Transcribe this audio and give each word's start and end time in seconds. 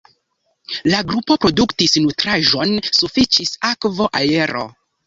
La 0.93 1.01
grupo 1.11 1.37
produktis 1.45 1.95
nutraĵon, 2.07 2.75
sufiĉis 2.99 3.57
akvo, 3.75 4.15
aero. 4.25 4.69